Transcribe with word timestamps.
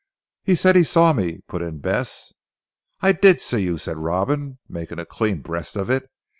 "He 0.41 0.55
said 0.55 0.75
he 0.75 0.83
saw 0.83 1.13
me," 1.13 1.41
put 1.47 1.61
in 1.61 1.77
Bess. 1.77 2.33
"I 3.01 3.11
did 3.11 3.39
see 3.39 3.61
you," 3.61 3.77
said 3.77 3.97
Robin 3.97 4.57
making 4.67 4.97
a 4.97 5.05
clean 5.05 5.43
breast 5.43 5.75
of 5.75 5.91
it. 5.91 6.09